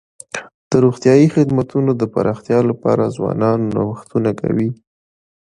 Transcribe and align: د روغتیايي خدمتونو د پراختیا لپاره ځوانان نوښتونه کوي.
د 0.69 0.71
روغتیايي 0.85 1.27
خدمتونو 1.35 1.91
د 2.01 2.03
پراختیا 2.13 2.59
لپاره 2.69 3.13
ځوانان 3.17 3.59
نوښتونه 3.75 4.31
کوي. 4.41 4.69